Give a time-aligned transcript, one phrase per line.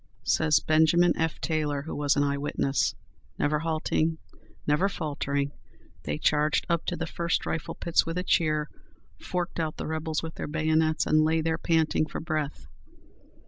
[0.23, 1.39] Says Benjamin F.
[1.39, 2.95] Taylor, who was an eye witness,
[3.37, 4.17] "Never halting,
[4.65, 5.51] never faltering,
[6.05, 8.67] they charged up to the first rifle pits with a cheer,
[9.19, 12.65] forked out the rebels with their bayonets, and lay there panting for breath.